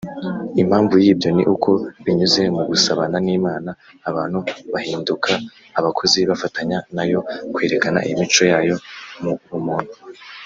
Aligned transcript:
impamvu 0.61 0.93
y’ibyo 1.03 1.29
ni 1.35 1.43
uko 1.53 1.69
binyuze 2.03 2.41
mu 2.55 2.63
gusabana 2.71 3.17
n’imana 3.25 3.71
abantu 4.09 4.39
bahinduka 4.73 5.31
abakozi 5.79 6.19
bafatanya 6.29 6.77
na 6.95 7.03
yo 7.11 7.19
kwerekana 7.53 7.99
imico 8.11 8.43
yayo 8.51 8.75
mu 9.23 9.33
bumuntu 9.49 9.93